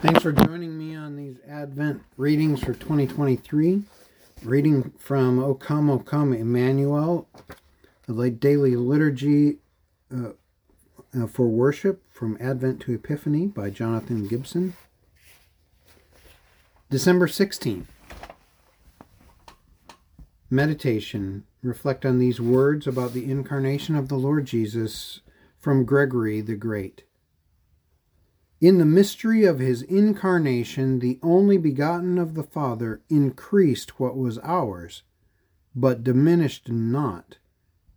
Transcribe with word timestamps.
Thanks 0.00 0.22
for 0.22 0.30
joining 0.30 0.78
me 0.78 0.94
on 0.94 1.16
these 1.16 1.38
Advent 1.48 2.02
readings 2.16 2.60
for 2.60 2.72
2023. 2.72 3.82
Reading 4.44 4.92
from 4.96 5.42
O 5.42 5.54
Come, 5.54 5.90
O 5.90 5.98
Come, 5.98 6.32
Emmanuel, 6.32 7.26
the 8.06 8.30
daily 8.30 8.76
liturgy 8.76 9.56
uh, 10.14 10.30
uh, 11.20 11.26
for 11.26 11.48
worship 11.48 12.04
from 12.12 12.38
Advent 12.40 12.80
to 12.82 12.94
Epiphany 12.94 13.48
by 13.48 13.70
Jonathan 13.70 14.28
Gibson. 14.28 14.74
December 16.90 17.26
16th. 17.26 17.86
Meditation. 20.48 21.42
Reflect 21.60 22.06
on 22.06 22.20
these 22.20 22.40
words 22.40 22.86
about 22.86 23.14
the 23.14 23.28
incarnation 23.28 23.96
of 23.96 24.08
the 24.08 24.14
Lord 24.14 24.46
Jesus 24.46 25.22
from 25.58 25.84
Gregory 25.84 26.40
the 26.40 26.54
Great. 26.54 27.02
In 28.60 28.78
the 28.78 28.84
mystery 28.84 29.44
of 29.44 29.60
his 29.60 29.82
incarnation, 29.82 30.98
the 30.98 31.20
only 31.22 31.58
begotten 31.58 32.18
of 32.18 32.34
the 32.34 32.42
Father 32.42 33.00
increased 33.08 34.00
what 34.00 34.16
was 34.16 34.38
ours, 34.42 35.04
but 35.76 36.02
diminished 36.02 36.68
not 36.68 37.38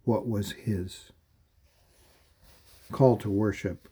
what 0.04 0.28
was 0.28 0.52
his. 0.52 1.12
Call 2.92 3.18
to 3.18 3.30
worship. 3.30 3.90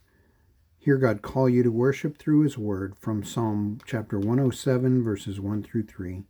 Hear 0.77 0.97
God 0.97 1.23
call 1.23 1.49
you 1.49 1.63
to 1.63 1.71
worship 1.71 2.19
through 2.19 2.41
his 2.41 2.55
word 2.55 2.95
from 2.95 3.23
Psalm 3.23 3.79
chapter 3.87 4.19
107, 4.19 5.03
verses 5.03 5.39
1 5.39 5.63
through 5.63 5.83
3. 5.83 6.23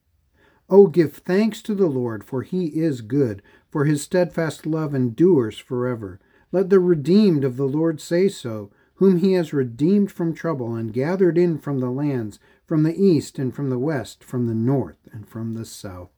Oh, 0.69 0.88
give 0.88 1.16
thanks 1.16 1.61
to 1.63 1.75
the 1.75 1.88
Lord, 1.88 2.23
for 2.23 2.44
he 2.44 2.67
is 2.67 3.02
good, 3.02 3.41
for 3.69 3.83
his 3.83 4.03
steadfast 4.03 4.66
love 4.66 4.95
endures 4.95 5.58
forever. 5.58 6.17
Let 6.53 6.69
the 6.69 6.80
redeemed 6.80 7.44
of 7.44 7.58
the 7.58 7.67
Lord 7.67 7.99
say 7.99 8.30
so, 8.30 8.71
whom 8.99 9.20
he 9.20 9.31
has 9.31 9.53
redeemed 9.53 10.12
from 10.12 10.34
trouble 10.34 10.76
and 10.76 10.94
gathered 10.94 11.38
in 11.38 11.58
from 11.58 11.80
the 11.80 11.89
lands, 11.89 12.38
from 12.66 12.84
the 12.84 13.02
east 13.02 13.39
and 13.39 13.55
from 13.55 13.70
the 13.70 13.80
west, 13.80 14.23
from 14.23 14.45
the 14.45 14.53
north 14.53 15.08
and 15.14 15.28
from 15.28 15.53
the 15.53 15.64
south. 15.64 16.11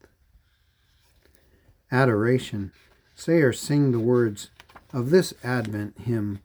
Adoration. 1.91 2.71
Say 3.13 3.41
or 3.41 3.53
sing 3.53 3.91
the 3.91 3.99
words 3.99 4.49
of 4.91 5.11
this 5.11 5.31
Advent 5.43 5.99
hymn 5.99 6.39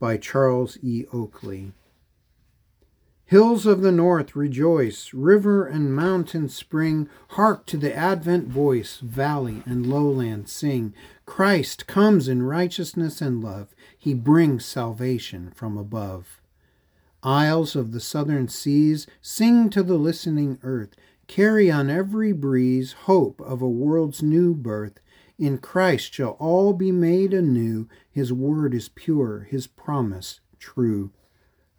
by 0.00 0.16
Charles 0.16 0.78
E. 0.82 1.04
Oakeley. 1.12 1.72
Hills 3.26 3.66
of 3.66 3.82
the 3.82 3.92
north 3.92 4.34
rejoice, 4.34 5.12
river 5.12 5.66
and 5.66 5.94
mountain 5.94 6.48
spring, 6.48 7.08
hark 7.28 7.66
to 7.66 7.76
the 7.76 7.94
advent 7.94 8.48
voice, 8.48 8.98
valley 8.98 9.62
and 9.66 9.86
lowland 9.86 10.48
sing. 10.48 10.94
Christ 11.34 11.86
comes 11.86 12.28
in 12.28 12.42
righteousness 12.42 13.22
and 13.22 13.42
love, 13.42 13.74
he 13.98 14.12
brings 14.12 14.66
salvation 14.66 15.50
from 15.54 15.78
above. 15.78 16.42
Isles 17.22 17.74
of 17.74 17.92
the 17.92 18.00
southern 18.00 18.48
seas, 18.48 19.06
sing 19.22 19.70
to 19.70 19.82
the 19.82 19.96
listening 19.96 20.58
earth, 20.62 20.94
carry 21.28 21.70
on 21.70 21.88
every 21.88 22.32
breeze 22.32 22.92
hope 22.92 23.40
of 23.40 23.62
a 23.62 23.66
world's 23.66 24.22
new 24.22 24.54
birth. 24.54 25.00
In 25.38 25.56
Christ 25.56 26.12
shall 26.12 26.32
all 26.32 26.74
be 26.74 26.92
made 26.92 27.32
anew, 27.32 27.88
his 28.10 28.30
word 28.30 28.74
is 28.74 28.90
pure, 28.90 29.48
his 29.50 29.66
promise 29.66 30.40
true. 30.58 31.12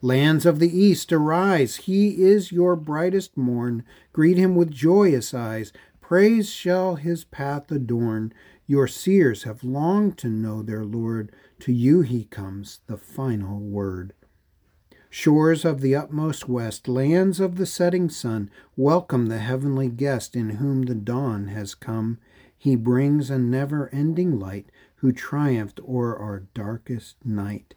Lands 0.01 0.47
of 0.47 0.57
the 0.57 0.75
east, 0.75 1.13
arise. 1.13 1.75
He 1.75 2.23
is 2.23 2.51
your 2.51 2.75
brightest 2.75 3.37
morn. 3.37 3.83
Greet 4.13 4.39
him 4.39 4.55
with 4.55 4.71
joyous 4.71 5.31
eyes. 5.31 5.71
Praise 6.01 6.49
shall 6.49 6.95
his 6.95 7.23
path 7.23 7.71
adorn. 7.71 8.33
Your 8.66 8.88
seers 8.88 9.44
have 9.44 9.64
longed 9.64 10.17
to 10.19 10.30
know 10.30 10.61
their 10.61 10.86
Lord. 10.86 11.31
To 11.59 11.73
you 11.73 12.02
he 12.02 12.25
comes, 12.25 12.80
the 12.88 12.97
final 12.97 13.59
word. 13.59 14.14
Shores 15.09 15.64
of 15.64 15.81
the 15.81 15.95
utmost 15.95 16.50
west, 16.50 16.88
lands 16.88 17.39
of 17.39 17.58
the 17.58 17.66
setting 17.66 18.09
sun, 18.09 18.50
welcome 18.75 19.28
the 19.28 19.38
heavenly 19.38 19.89
guest 19.89 20.36
in 20.36 20.52
whom 20.52 20.83
the 20.83 20.95
dawn 20.95 21.50
has 21.50 21.75
come. 21.75 22.17
He 22.58 22.75
brings 22.75 23.30
a 23.30 23.38
never 23.38 23.89
ending 23.89 24.39
light, 24.39 24.71
who 24.95 25.11
triumphed 25.11 25.82
o'er 25.82 26.17
our 26.17 26.48
darkest 26.54 27.17
night. 27.26 27.76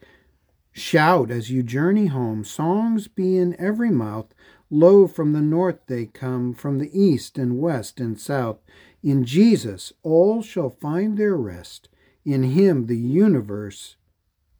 Shout 0.73 1.31
as 1.31 1.51
you 1.51 1.63
journey 1.63 2.07
home, 2.07 2.45
songs 2.45 3.09
be 3.09 3.37
in 3.37 3.59
every 3.59 3.91
mouth. 3.91 4.35
Lo, 4.71 5.07
from 5.07 5.33
the 5.33 5.41
north 5.41 5.79
they 5.87 6.07
come, 6.07 6.55
from 6.55 6.79
the 6.79 6.91
east 6.93 7.37
and 7.39 7.59
west 7.59 7.99
and 7.99 8.19
south. 8.19 8.59
In 9.07 9.25
Jesus 9.25 9.93
all 10.03 10.43
shall 10.43 10.69
find 10.69 11.17
their 11.17 11.37
rest. 11.37 11.89
In 12.25 12.43
him 12.43 12.87
the 12.87 12.97
universe 12.97 13.95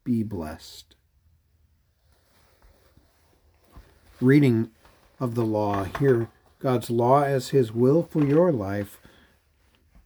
be 0.05 0.23
blessed. 0.23 0.95
Reading 4.21 4.69
of 5.19 5.35
the 5.35 5.43
law. 5.43 5.83
Here, 5.99 6.29
God's 6.59 6.89
law 6.89 7.23
as 7.23 7.49
his 7.49 7.73
will 7.73 8.03
for 8.03 8.23
your 8.23 8.53
life 8.53 9.01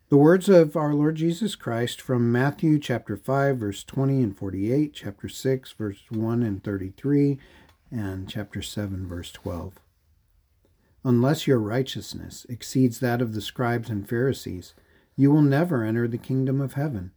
the 0.09 0.17
words 0.17 0.49
of 0.49 0.75
our 0.75 0.95
Lord 0.95 1.17
Jesus 1.17 1.55
Christ 1.55 2.01
from 2.01 2.31
Matthew 2.31 2.79
chapter 2.79 3.15
5 3.15 3.57
verse 3.57 3.83
20 3.83 4.23
and 4.23 4.35
48, 4.35 4.91
chapter 4.91 5.29
6 5.29 5.71
verse 5.73 6.01
1 6.09 6.41
and 6.41 6.63
33, 6.63 7.37
and 7.91 8.27
chapter 8.27 8.63
7 8.63 9.05
verse 9.05 9.31
12. 9.31 9.75
Unless 11.03 11.47
your 11.47 11.59
righteousness 11.59 12.45
exceeds 12.47 12.99
that 12.99 13.21
of 13.21 13.33
the 13.33 13.41
scribes 13.41 13.89
and 13.89 14.07
Pharisees, 14.07 14.75
you 15.15 15.31
will 15.31 15.41
never 15.41 15.83
enter 15.83 16.07
the 16.07 16.17
kingdom 16.17 16.61
of 16.61 16.73
heaven. 16.73 17.11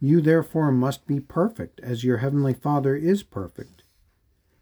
You 0.00 0.20
therefore 0.20 0.72
must 0.72 1.06
be 1.06 1.20
perfect 1.20 1.80
as 1.80 2.04
your 2.04 2.18
heavenly 2.18 2.54
Father 2.54 2.96
is 2.96 3.22
perfect. 3.22 3.84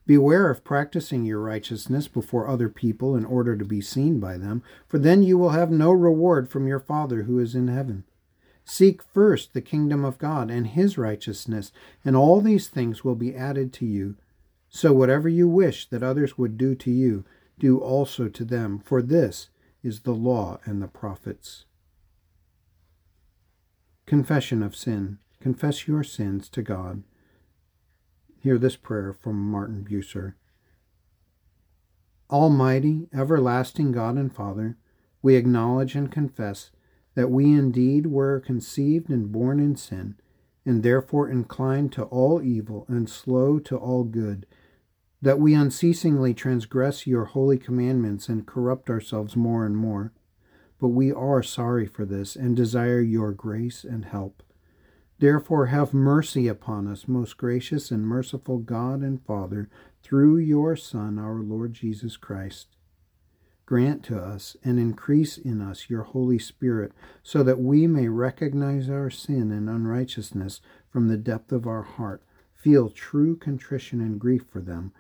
Beware 0.05 0.51
of 0.51 0.65
practicing 0.65 1.25
your 1.25 1.41
righteousness 1.41 2.09
before 2.09 2.49
other 2.49 2.69
people 2.69 3.17
in 3.17 3.25
order 3.25 3.57
to 3.57 3.65
be 3.65 3.81
seen 3.81 4.21
by 4.21 4.37
them, 4.37 4.63
for 4.87 4.99
then 4.99 5.23
you 5.23 5.39
will 5.39 5.51
have 5.51 5.71
no 5.71 5.91
reward 5.91 6.51
from 6.51 6.67
your 6.67 6.81
Father 6.81 7.23
who 7.23 7.39
is 7.39 7.55
in 7.55 7.69
heaven. 7.69 8.05
Seek 8.65 9.03
first 9.03 9.55
the 9.55 9.61
kingdom 9.61 10.05
of 10.05 10.19
God 10.19 10.51
and 10.51 10.67
his 10.69 10.99
righteousness, 10.99 11.73
and 12.05 12.17
all 12.17 12.41
these 12.41 12.69
things 12.69 13.03
will 13.03 13.15
be 13.15 13.35
added 13.35 13.73
to 13.75 13.87
you. 13.87 14.17
So 14.69 14.93
whatever 14.93 15.29
you 15.29 15.49
wish 15.49 15.89
that 15.89 16.03
others 16.03 16.37
would 16.37 16.59
do 16.59 16.75
to 16.77 16.91
you, 16.91 17.25
do 17.59 17.79
also 17.79 18.29
to 18.29 18.45
them, 18.45 18.79
for 18.79 19.03
this 19.03 19.49
is 19.83 20.01
the 20.01 20.15
law 20.15 20.59
and 20.65 20.83
the 20.83 20.89
prophets. 20.89 21.65
Confession 24.07 24.63
of 24.63 24.77
sin. 24.77 25.19
Confess 25.41 25.89
your 25.89 26.05
sins 26.05 26.49
to 26.51 26.63
God. 26.63 27.03
Hear 28.41 28.59
this 28.59 28.77
prayer 28.77 29.13
from 29.13 29.37
Martin 29.51 29.85
Bucer. 29.89 30.35
Almighty, 32.31 33.09
everlasting 33.13 33.93
God 33.93 34.17
and 34.17 34.35
Father, 34.35 34.77
we 35.21 35.37
acknowledge 35.37 35.95
and 35.95 36.11
confess 36.11 36.71
that 37.15 37.31
we 37.31 37.45
indeed 37.45 38.07
were 38.07 38.41
conceived 38.41 39.11
and 39.11 39.31
born 39.31 39.61
in 39.61 39.77
sin, 39.77 40.17
and 40.65 40.83
therefore 40.83 41.29
inclined 41.29 41.93
to 41.93 42.05
all 42.05 42.43
evil 42.43 42.87
and 42.89 43.09
slow 43.09 43.59
to 43.59 43.77
all 43.77 44.05
good, 44.05 44.47
that 45.23 45.39
we 45.39 45.55
unceasingly 45.55 46.35
transgress 46.35 47.07
your 47.07 47.27
holy 47.27 47.57
commandments 47.57 48.29
and 48.29 48.45
corrupt 48.45 48.91
ourselves 48.91 49.37
more 49.37 49.65
and 49.65 49.77
more. 49.77 50.13
But 50.81 50.89
we 50.89 51.13
are 51.13 51.45
sorry 51.45 51.87
for 51.87 52.05
this 52.05 52.35
and 52.35 52.57
desire 52.57 53.01
your 53.01 53.31
grace 53.31 53.85
and 53.85 54.05
help. 54.05 54.43
Therefore, 55.21 55.67
have 55.67 55.95
mercy 55.95 56.49
upon 56.49 56.89
us, 56.89 57.07
most 57.07 57.37
gracious 57.37 57.93
and 57.93 58.05
merciful 58.05 58.59
God 58.59 59.03
and 59.03 59.25
Father, 59.25 59.71
through 60.03 60.39
your 60.39 60.75
Son, 60.75 61.17
our 61.21 61.37
Lord 61.37 61.73
Jesus 61.73 62.17
Christ. 62.17 62.75
Grant 63.65 64.03
to 64.07 64.19
us 64.19 64.57
and 64.65 64.81
increase 64.81 65.39
in 65.39 65.61
us 65.61 65.89
your 65.89 66.03
Holy 66.03 66.41
Spirit, 66.41 66.91
so 67.23 67.45
that 67.45 67.61
we 67.61 67.87
may 67.87 68.09
recognize 68.09 68.91
our 68.91 69.09
sin 69.09 69.53
and 69.53 69.71
unrighteousness 69.71 70.61
from 70.91 71.07
the 71.07 71.17
depth 71.17 71.53
of 71.53 71.69
our 71.69 71.83
heart, 71.83 72.25
feel 72.53 72.91
true 72.91 73.37
contrition 73.37 74.01
and 74.01 74.19
grief 74.19 74.45
for 74.51 74.61
them, 74.61 74.93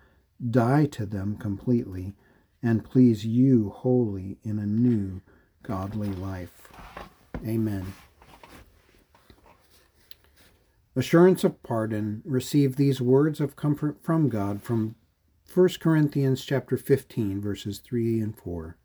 die 0.51 0.87
to 0.87 1.07
them 1.07 1.37
completely, 1.37 2.15
and 2.63 2.85
please 2.85 3.25
you 3.25 3.71
wholly 3.71 4.39
in 4.43 4.59
a 4.59 4.67
new 4.67 5.21
godly 5.63 6.09
life. 6.09 6.69
Amen. 7.47 7.93
Assurance 10.95 11.43
of 11.43 11.63
pardon. 11.63 12.23
Receive 12.25 12.77
these 12.77 13.01
words 13.01 13.41
of 13.41 13.57
comfort 13.57 14.03
from 14.03 14.29
God 14.29 14.63
from 14.63 14.95
1 15.53 15.69
Corinthians 15.81 16.45
chapter 16.45 16.77
15 16.77 17.41
verses 17.41 17.79
3 17.79 18.21
and 18.21 18.37
4. 18.37 18.77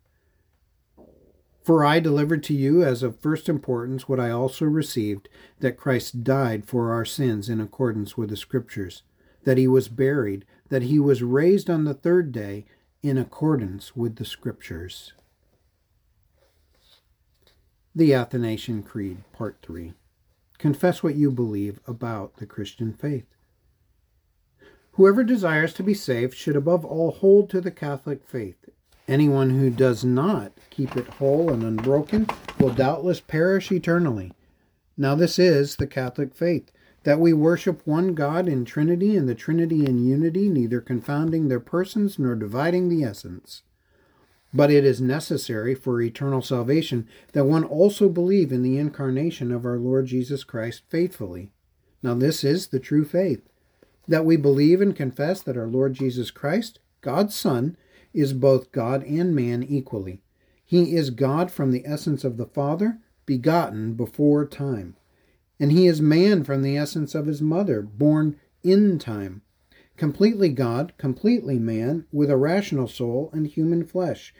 For 1.64 1.84
I 1.84 2.00
delivered 2.00 2.44
to 2.44 2.54
you 2.54 2.82
as 2.82 3.04
of 3.04 3.20
first 3.20 3.50
importance 3.50 4.08
what 4.08 4.22
I 4.22 4.30
also 4.30 4.64
received 4.64 5.28
that 5.60 5.76
Christ 5.76 6.24
died 6.24 6.66
for 6.66 6.94
our 6.94 7.04
sins 7.04 7.50
in 7.50 7.60
accordance 7.60 8.16
with 8.16 8.30
the 8.30 8.38
Scriptures, 8.38 9.04
that 9.44 9.58
he 9.58 9.68
was 9.68 9.90
buried, 9.90 10.46
that 10.70 10.84
he 10.84 11.00
was 11.00 11.24
raised 11.24 11.70
on 11.70 11.84
the 11.84 11.94
third 11.94 12.32
day 12.32 12.66
in 13.02 13.18
accordance 13.18 13.96
with 13.96 14.16
the 14.16 14.26
Scriptures. 14.26 15.14
The 17.96 18.14
Athanasian 18.14 18.84
Creed, 18.84 19.24
Part 19.34 19.58
3. 19.62 19.94
Confess 20.58 21.02
what 21.02 21.16
you 21.16 21.32
believe 21.32 21.80
about 21.88 22.38
the 22.38 22.46
Christian 22.46 22.94
faith. 22.94 23.26
Whoever 24.94 25.24
desires 25.24 25.74
to 25.76 25.84
be 25.84 25.94
saved 25.94 26.36
should 26.36 26.56
above 26.56 26.84
all 26.84 27.12
hold 27.12 27.50
to 27.52 27.62
the 27.62 27.72
Catholic 27.72 28.24
faith. 28.24 28.70
Anyone 29.08 29.52
who 29.52 29.70
does 29.70 30.04
not 30.04 30.52
keep 30.70 30.98
it 30.98 31.08
whole 31.08 31.52
and 31.52 31.64
unbroken 31.64 32.28
will 32.60 32.74
doubtless 32.74 33.22
perish 33.22 33.72
eternally. 33.72 34.34
Now, 34.98 35.14
this 35.14 35.38
is 35.38 35.76
the 35.76 35.88
Catholic 35.88 36.34
faith 36.34 36.72
that 37.08 37.22
we 37.22 37.32
worship 37.32 37.82
one 37.86 38.14
God 38.14 38.50
in 38.50 38.66
Trinity 38.66 39.16
and 39.16 39.30
the 39.30 39.34
Trinity 39.34 39.86
in 39.86 40.06
unity, 40.06 40.50
neither 40.50 40.82
confounding 40.82 41.48
their 41.48 41.62
persons 41.62 42.20
nor 42.20 42.36
dividing 42.36 42.90
the 42.90 43.02
essence. 43.02 43.64
But 44.54 44.72
it 44.72 44.84
is 44.84 45.00
necessary 45.00 45.74
for 45.74 46.02
eternal 46.02 46.42
salvation 46.42 47.08
that 47.32 47.46
one 47.46 47.64
also 47.64 48.10
believe 48.10 48.52
in 48.52 48.62
the 48.62 48.78
incarnation 48.78 49.54
of 49.54 49.64
our 49.64 49.78
Lord 49.78 50.08
Jesus 50.08 50.44
Christ 50.44 50.82
faithfully. 50.90 51.54
Now, 52.04 52.14
this 52.14 52.44
is 52.44 52.68
the 52.68 52.80
true 52.82 53.06
faith 53.06 53.48
that 54.06 54.26
we 54.26 54.36
believe 54.36 54.82
and 54.82 54.94
confess 54.94 55.42
that 55.44 55.56
our 55.56 55.68
Lord 55.68 55.94
Jesus 55.94 56.30
Christ, 56.30 56.80
God's 57.00 57.38
Son, 57.38 57.78
is 58.14 58.34
both 58.34 58.74
God 58.74 59.06
and 59.06 59.34
man 59.34 59.64
equally. 59.64 60.24
He 60.66 60.94
is 60.94 61.10
God 61.10 61.52
from 61.52 61.72
the 61.72 61.86
essence 61.86 62.26
of 62.26 62.36
the 62.36 62.48
Father, 62.48 63.00
begotten 63.26 63.94
before 63.94 64.46
time. 64.46 64.98
And 65.60 65.72
he 65.72 65.88
is 65.88 66.02
man 66.02 66.44
from 66.44 66.62
the 66.62 66.78
essence 66.78 67.16
of 67.16 67.26
his 67.26 67.42
mother, 67.42 67.82
born 67.82 68.40
in 68.64 69.00
time. 69.00 69.42
Completely 69.96 70.50
God, 70.50 70.94
completely 70.98 71.58
man, 71.58 72.06
with 72.12 72.30
a 72.30 72.38
rational 72.38 72.88
soul 72.88 73.30
and 73.34 73.48
human 73.48 73.84
flesh, 73.84 74.34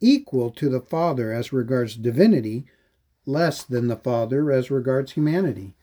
equal 0.00 0.50
to 0.50 0.68
the 0.68 0.80
Father 0.80 1.32
as 1.32 1.52
regards 1.52 1.96
divinity, 1.96 2.66
less 3.24 3.62
than 3.62 3.88
the 3.88 3.96
Father 3.96 4.50
as 4.50 4.70
regards 4.70 5.12
humanity. 5.12 5.74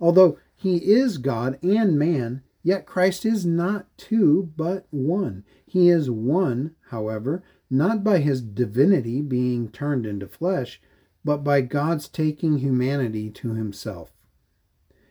Although 0.00 0.38
he 0.54 0.76
is 0.76 1.18
God 1.18 1.58
and 1.62 1.98
man, 1.98 2.42
Yet 2.66 2.84
Christ 2.84 3.24
is 3.24 3.46
not 3.46 3.86
two, 3.96 4.50
but 4.56 4.88
one. 4.90 5.44
He 5.68 5.88
is 5.88 6.10
one, 6.10 6.74
however, 6.90 7.44
not 7.70 8.02
by 8.02 8.18
his 8.18 8.42
divinity 8.42 9.22
being 9.22 9.68
turned 9.68 10.04
into 10.04 10.26
flesh, 10.26 10.80
but 11.26 11.42
by 11.42 11.60
God's 11.60 12.06
taking 12.06 12.58
humanity 12.58 13.30
to 13.30 13.54
himself. 13.54 14.12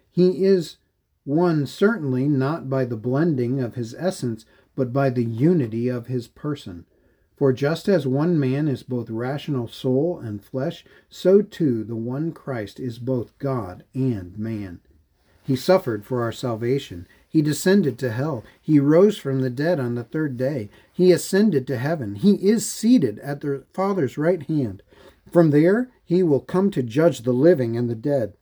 He 0.10 0.46
is 0.46 0.78
one 1.26 1.66
certainly 1.66 2.30
not 2.30 2.70
by 2.70 2.86
the 2.86 2.96
blending 2.96 3.60
of 3.60 3.76
his 3.76 3.94
essence, 3.94 4.46
but 4.78 4.94
by 4.94 5.10
the 5.10 5.26
unity 5.26 5.90
of 5.90 6.08
his 6.08 6.30
person. 6.30 6.86
For 7.36 7.52
just 7.52 7.90
as 7.90 8.08
one 8.08 8.40
man 8.40 8.70
is 8.70 8.82
both 8.82 9.10
rational 9.10 9.68
soul 9.68 10.18
and 10.18 10.42
flesh, 10.42 10.86
so 11.10 11.42
too 11.42 11.84
the 11.84 11.98
one 11.98 12.32
Christ 12.32 12.80
is 12.80 12.98
both 12.98 13.38
God 13.38 13.84
and 13.94 14.40
man. 14.40 14.80
He 15.44 15.58
suffered 15.58 16.06
for 16.06 16.24
our 16.24 16.32
salvation. 16.32 17.10
He 17.28 17.42
descended 17.42 18.00
to 18.00 18.14
hell. 18.14 18.46
He 18.62 18.80
rose 18.80 19.18
from 19.18 19.42
the 19.42 19.50
dead 19.50 19.82
on 19.82 19.96
the 19.96 20.06
third 20.06 20.38
day. 20.38 20.70
He 20.94 21.12
ascended 21.12 21.68
to 21.68 21.78
heaven. 21.78 22.16
He 22.16 22.36
is 22.36 22.66
seated 22.72 23.20
at 23.20 23.42
the 23.42 23.66
Father's 23.74 24.18
right 24.18 24.44
hand. 24.44 24.82
From 25.30 25.50
there, 25.50 25.90
he 26.06 26.22
will 26.24 26.40
come 26.40 26.70
to 26.72 26.84
judge 26.84 27.22
the 27.22 27.34
living 27.34 27.76
and 27.76 27.90
the 27.90 27.96
dead. 27.96 28.38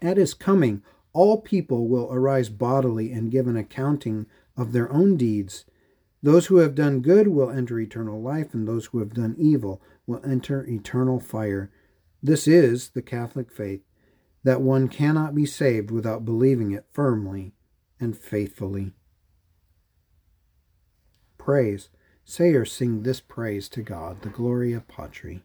At 0.00 0.16
his 0.16 0.34
coming, 0.34 0.82
all 1.12 1.40
people 1.40 1.86
will 1.86 2.08
arise 2.10 2.48
bodily 2.48 3.12
and 3.12 3.30
give 3.30 3.46
an 3.46 3.56
accounting 3.56 4.26
of 4.56 4.72
their 4.72 4.90
own 4.90 5.16
deeds. 5.16 5.64
Those 6.22 6.46
who 6.46 6.56
have 6.56 6.74
done 6.74 7.00
good 7.00 7.28
will 7.28 7.50
enter 7.50 7.78
eternal 7.78 8.20
life, 8.20 8.54
and 8.54 8.66
those 8.66 8.86
who 8.86 8.98
have 8.98 9.14
done 9.14 9.36
evil 9.38 9.80
will 10.06 10.20
enter 10.24 10.66
eternal 10.66 11.20
fire. 11.20 11.70
This 12.22 12.48
is 12.48 12.90
the 12.90 13.02
Catholic 13.02 13.52
faith 13.52 13.82
that 14.42 14.62
one 14.62 14.88
cannot 14.88 15.34
be 15.34 15.46
saved 15.46 15.90
without 15.90 16.24
believing 16.24 16.72
it 16.72 16.86
firmly 16.92 17.52
and 18.00 18.16
faithfully. 18.16 18.92
Praise. 21.36 21.90
Say 22.24 22.50
or 22.50 22.64
sing 22.64 23.02
this 23.02 23.20
praise 23.20 23.68
to 23.70 23.82
God, 23.82 24.22
the 24.22 24.28
Gloria 24.28 24.80
Patri. 24.86 25.44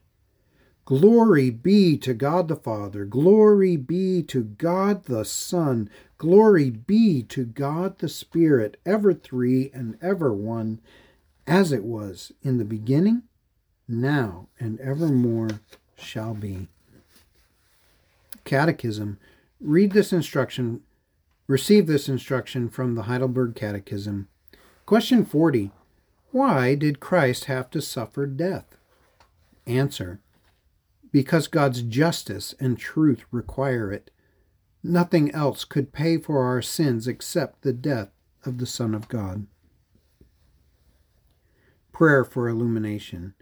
Glory 0.86 1.50
be 1.50 1.98
to 1.98 2.14
God 2.14 2.50
the 2.50 2.58
Father, 2.58 3.06
glory 3.06 3.78
be 3.78 4.22
to 4.24 4.44
God 4.44 5.06
the 5.06 5.24
Son, 5.24 5.90
glory 6.18 6.70
be 6.70 7.24
to 7.24 7.46
God 7.46 8.00
the 8.00 8.10
Spirit, 8.10 8.78
ever 8.86 9.14
three 9.14 9.72
and 9.74 9.98
ever 10.02 10.34
one, 10.34 10.82
as 11.48 11.72
it 11.72 11.86
was 11.86 12.34
in 12.42 12.58
the 12.58 12.66
beginning, 12.66 13.24
now, 13.88 14.48
and 14.60 14.78
evermore 14.82 15.62
shall 15.96 16.34
be. 16.34 16.68
Catechism. 18.44 19.20
Read 19.62 19.94
this 19.94 20.12
instruction, 20.12 20.82
receive 21.48 21.88
this 21.88 22.10
instruction 22.10 22.68
from 22.68 22.96
the 22.96 23.04
Heidelberg 23.04 23.56
Catechism. 23.56 24.28
Question 24.86 25.24
40. 25.24 25.72
Why 26.32 26.76
did 26.76 27.00
Christ 27.00 27.46
have 27.46 27.70
to 27.70 27.82
suffer 27.82 28.26
death? 28.26 28.76
Answer. 29.66 30.20
Because 31.14 31.48
God's 31.48 31.84
justice 31.84 32.56
and 32.60 32.78
truth 32.78 33.24
require 33.32 33.92
it. 33.92 34.12
Nothing 34.84 35.32
else 35.32 35.64
could 35.64 35.94
pay 35.94 36.18
for 36.18 36.44
our 36.44 36.62
sins 36.62 37.08
except 37.08 37.62
the 37.62 37.72
death 37.72 38.10
of 38.46 38.58
the 38.58 38.66
Son 38.66 38.94
of 38.94 39.08
God. 39.08 39.48
Prayer 41.92 42.26
for 42.26 42.50
illumination. 42.50 43.36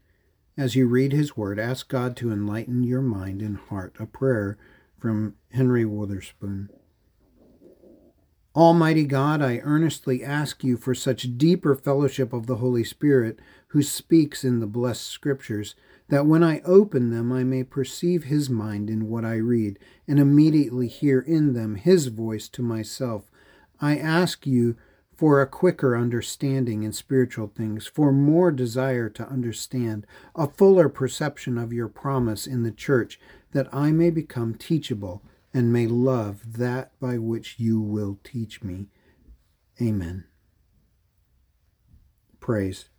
As 0.58 0.76
you 0.76 0.86
read 0.86 1.14
His 1.14 1.38
Word, 1.38 1.58
ask 1.58 1.88
God 1.88 2.18
to 2.18 2.32
enlighten 2.32 2.84
your 2.84 3.02
mind 3.02 3.42
and 3.42 3.58
heart. 3.58 3.96
A 4.00 4.06
prayer 4.06 4.58
from 5.00 5.36
Henry 5.52 5.86
Witherspoon. 5.86 6.70
Almighty 8.54 9.06
God, 9.06 9.42
I 9.42 9.60
earnestly 9.60 10.22
ask 10.22 10.62
you 10.62 10.76
for 10.76 10.94
such 10.94 11.38
deeper 11.38 11.74
fellowship 11.74 12.34
of 12.34 12.48
the 12.48 12.58
Holy 12.58 12.84
Spirit, 12.84 13.40
who 13.68 13.82
speaks 13.82 14.44
in 14.44 14.60
the 14.60 14.68
blessed 14.68 15.08
Scriptures, 15.08 15.74
that 16.10 16.26
when 16.26 16.44
I 16.44 16.60
open 16.66 17.12
them 17.12 17.32
I 17.32 17.46
may 17.46 17.64
perceive 17.64 18.26
his 18.26 18.50
mind 18.50 18.90
in 18.90 19.08
what 19.08 19.24
I 19.24 19.36
read, 19.36 19.80
and 20.06 20.20
immediately 20.20 20.90
hear 20.90 21.22
in 21.22 21.54
them 21.54 21.76
his 21.76 22.08
voice 22.08 22.50
to 22.50 22.62
myself. 22.62 23.32
I 23.80 23.98
ask 23.98 24.46
you 24.46 24.76
for 25.16 25.40
a 25.40 25.48
quicker 25.48 25.96
understanding 25.96 26.84
in 26.84 26.92
spiritual 26.92 27.48
things, 27.56 27.88
for 27.88 28.12
more 28.12 28.52
desire 28.52 29.08
to 29.12 29.30
understand, 29.30 30.06
a 30.36 30.48
fuller 30.48 30.90
perception 30.90 31.58
of 31.58 31.72
your 31.72 31.88
promise 31.88 32.46
in 32.46 32.64
the 32.64 32.72
church, 32.72 33.18
that 33.54 33.74
I 33.74 33.94
may 33.94 34.10
become 34.10 34.56
teachable 34.56 35.22
and 35.54 35.72
may 35.72 35.88
love 35.88 36.58
that 36.58 36.98
by 37.00 37.18
which 37.18 37.60
you 37.60 37.82
will 37.82 38.20
teach 38.24 38.64
me. 38.64 38.88
Amen. 39.82 40.26
Praise. 42.40 42.90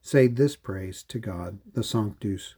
Say 0.00 0.26
this 0.26 0.56
praise 0.56 1.02
to 1.04 1.18
God, 1.18 1.60
the 1.74 1.84
Sanctus. 1.84 2.56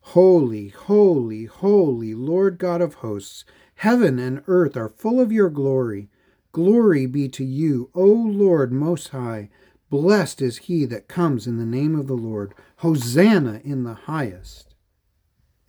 Holy, 0.00 0.68
holy, 0.68 1.46
holy, 1.46 2.14
Lord 2.14 2.58
God 2.58 2.80
of 2.80 2.94
hosts, 2.94 3.44
heaven 3.76 4.18
and 4.18 4.42
earth 4.46 4.76
are 4.76 4.88
full 4.88 5.20
of 5.20 5.32
your 5.32 5.50
glory. 5.50 6.08
Glory 6.52 7.06
be 7.06 7.28
to 7.30 7.44
you, 7.44 7.90
O 7.94 8.04
Lord 8.04 8.72
Most 8.72 9.08
High. 9.08 9.50
Blessed 9.90 10.42
is 10.42 10.58
he 10.58 10.84
that 10.86 11.08
comes 11.08 11.46
in 11.46 11.58
the 11.58 11.66
name 11.66 11.98
of 11.98 12.06
the 12.06 12.14
Lord. 12.14 12.54
Hosanna 12.76 13.60
in 13.64 13.84
the 13.84 13.94
highest. 13.94 14.74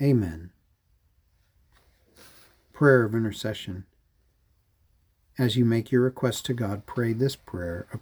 Amen 0.02 0.52
prayer 2.78 3.06
of 3.06 3.16
intercession. 3.16 3.86
As 5.40 5.58
you 5.58 5.66
make 5.66 5.92
your 5.92 6.04
request 6.04 6.46
to 6.46 6.54
God, 6.54 6.86
pray 6.86 7.12
this 7.12 7.36
prayer, 7.36 7.88
a, 7.92 7.98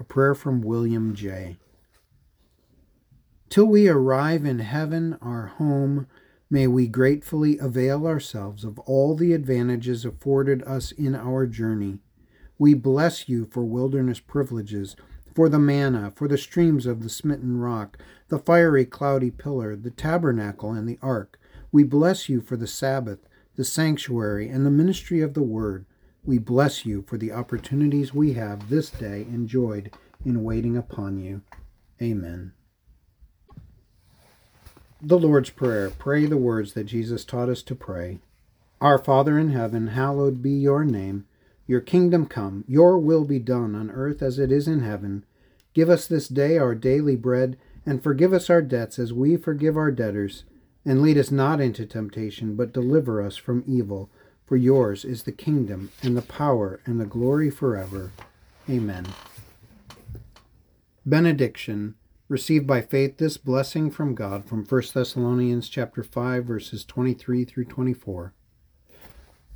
a 0.00 0.02
prayer 0.02 0.34
from 0.34 0.60
William 0.60 1.14
Jay. 1.14 1.56
Till 3.48 3.66
we 3.66 3.88
arrive 3.88 4.44
in 4.44 4.58
heaven, 4.58 5.16
our 5.22 5.46
home, 5.46 6.08
may 6.50 6.66
we 6.66 6.88
gratefully 6.88 7.58
avail 7.58 8.08
ourselves 8.08 8.64
of 8.64 8.80
all 8.80 9.14
the 9.14 9.32
advantages 9.32 10.04
afforded 10.04 10.64
us 10.64 10.90
in 10.90 11.14
our 11.14 11.46
journey. 11.46 12.00
We 12.58 12.74
bless 12.74 13.28
you 13.28 13.44
for 13.44 13.62
wilderness 13.62 14.18
privileges, 14.18 14.96
for 15.32 15.48
the 15.48 15.60
manna, 15.60 16.12
for 16.16 16.26
the 16.26 16.36
streams 16.36 16.86
of 16.86 17.04
the 17.04 17.08
smitten 17.08 17.58
rock, 17.58 17.96
the 18.30 18.40
fiery 18.40 18.84
cloudy 18.84 19.30
pillar, 19.30 19.76
the 19.76 19.92
tabernacle, 19.92 20.72
and 20.72 20.88
the 20.88 20.98
ark. 21.00 21.38
We 21.70 21.84
bless 21.84 22.28
you 22.28 22.40
for 22.40 22.56
the 22.56 22.66
Sabbath, 22.66 23.27
the 23.58 23.64
sanctuary, 23.64 24.48
and 24.48 24.64
the 24.64 24.70
ministry 24.70 25.20
of 25.20 25.34
the 25.34 25.42
word. 25.42 25.84
We 26.24 26.38
bless 26.38 26.86
you 26.86 27.02
for 27.02 27.18
the 27.18 27.32
opportunities 27.32 28.14
we 28.14 28.34
have 28.34 28.70
this 28.70 28.88
day 28.88 29.22
enjoyed 29.22 29.90
in 30.24 30.44
waiting 30.44 30.76
upon 30.76 31.18
you. 31.18 31.42
Amen. 32.00 32.52
The 35.02 35.18
Lord's 35.18 35.50
Prayer. 35.50 35.90
Pray 35.90 36.24
the 36.24 36.36
words 36.36 36.74
that 36.74 36.84
Jesus 36.84 37.24
taught 37.24 37.48
us 37.48 37.64
to 37.64 37.74
pray. 37.74 38.20
Our 38.80 38.96
Father 38.96 39.36
in 39.36 39.50
heaven, 39.50 39.88
hallowed 39.88 40.40
be 40.40 40.52
your 40.52 40.84
name. 40.84 41.26
Your 41.66 41.80
kingdom 41.80 42.26
come, 42.26 42.62
your 42.68 42.96
will 42.96 43.24
be 43.24 43.40
done 43.40 43.74
on 43.74 43.90
earth 43.90 44.22
as 44.22 44.38
it 44.38 44.52
is 44.52 44.68
in 44.68 44.82
heaven. 44.82 45.24
Give 45.74 45.90
us 45.90 46.06
this 46.06 46.28
day 46.28 46.58
our 46.58 46.76
daily 46.76 47.16
bread, 47.16 47.58
and 47.84 48.04
forgive 48.04 48.32
us 48.32 48.48
our 48.48 48.62
debts 48.62 49.00
as 49.00 49.12
we 49.12 49.36
forgive 49.36 49.76
our 49.76 49.90
debtors 49.90 50.44
and 50.88 51.02
lead 51.02 51.18
us 51.18 51.30
not 51.30 51.60
into 51.60 51.84
temptation, 51.84 52.56
but 52.56 52.72
deliver 52.72 53.20
us 53.20 53.36
from 53.36 53.62
evil. 53.66 54.08
For 54.46 54.56
yours 54.56 55.04
is 55.04 55.24
the 55.24 55.32
kingdom, 55.32 55.90
and 56.02 56.16
the 56.16 56.22
power, 56.22 56.80
and 56.86 56.98
the 56.98 57.04
glory 57.04 57.50
forever. 57.50 58.10
Amen. 58.70 59.06
Benediction. 61.04 61.94
Receive 62.26 62.66
by 62.66 62.80
faith 62.80 63.18
this 63.18 63.36
blessing 63.36 63.90
from 63.90 64.14
God 64.14 64.46
from 64.46 64.64
1 64.64 64.82
Thessalonians 64.94 65.68
chapter 65.68 66.02
5 66.02 66.46
verses 66.46 66.86
23 66.86 67.44
through 67.44 67.66
24. 67.66 68.32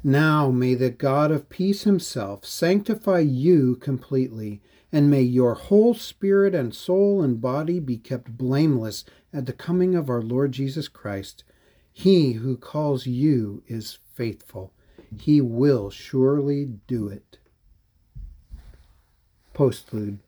Now 0.05 0.51
may 0.51 0.75
the 0.75 0.91
God 0.91 1.31
of 1.31 1.49
peace 1.49 1.85
himself 1.85 2.45
sanctify 2.45 3.21
you 3.21 3.77
completely, 3.77 4.61
and 4.91 5.09
may 5.09 5.23
your 5.23 5.55
whole 5.55 5.95
spirit 5.95 6.57
and 6.57 6.75
soul 6.75 7.23
and 7.23 7.41
body 7.41 7.79
be 7.79 7.99
kept 7.99 8.37
blameless 8.37 9.05
at 9.33 9.47
the 9.47 9.53
coming 9.53 9.95
of 9.95 10.11
our 10.11 10.21
Lord 10.21 10.53
Jesus 10.53 10.89
Christ. 10.89 11.45
He 11.93 12.33
who 12.33 12.57
calls 12.57 13.07
you 13.07 13.63
is 13.69 13.99
faithful. 14.13 14.73
He 15.21 15.41
will 15.41 15.89
surely 15.91 16.65
do 16.87 17.07
it. 17.07 17.39
Postlude. 19.55 20.19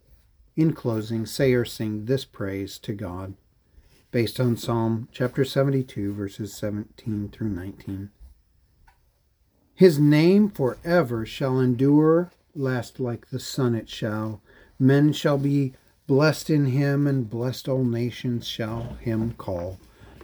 In 0.57 0.73
closing, 0.73 1.27
say 1.27 1.53
or 1.53 1.65
sing 1.65 2.05
this 2.05 2.25
praise 2.25 2.79
to 2.79 2.93
God, 2.93 3.35
based 4.13 4.39
on 4.39 4.57
Psalm 4.57 5.09
chapter 5.11 5.45
72, 5.45 6.15
verses 6.15 6.55
17 6.55 7.31
through 7.31 7.49
19. 7.49 8.11
His 9.75 9.99
name 9.99 10.51
forever 10.51 11.27
shall 11.27 11.59
endure, 11.59 12.31
last 12.55 13.01
like 13.01 13.31
the 13.31 13.41
sun 13.41 13.75
it 13.75 13.89
shall. 13.89 14.41
Men 14.79 15.13
shall 15.13 15.39
be 15.39 15.73
blessed 16.07 16.51
in 16.51 16.67
him, 16.67 17.07
and 17.07 17.29
blessed 17.29 17.69
all 17.69 17.85
nations 17.85 18.47
shall 18.47 18.97
him 19.01 19.33
call. 19.33 19.79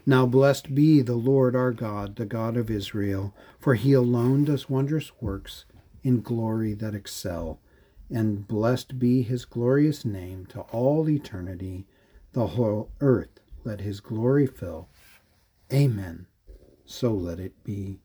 Now 0.07 0.27
blessed 0.27 0.75
be 0.75 1.03
the 1.03 1.17
Lord 1.17 1.57
our 1.57 1.73
God, 1.73 2.17
the 2.17 2.27
God 2.27 2.57
of 2.57 2.71
Israel, 2.71 3.35
for 3.59 3.75
he 3.75 3.93
alone 3.93 4.45
does 4.45 4.71
wondrous 4.71 5.13
works 5.21 5.65
in 6.03 6.21
glory 6.21 6.75
that 6.75 6.95
excel 6.95 7.59
and 8.11 8.47
blessed 8.49 8.99
be 8.99 9.23
his 9.23 9.45
glorious 9.45 10.05
name 10.05 10.45
to 10.47 10.61
all 10.73 11.09
eternity. 11.09 11.87
The 12.33 12.49
whole 12.49 12.91
earth 13.01 13.41
let 13.65 13.81
his 13.81 14.01
glory 14.01 14.47
fill. 14.47 14.89
Amen. 15.73 16.27
So 16.85 17.13
let 17.13 17.39
it 17.39 17.63
be. 17.63 18.01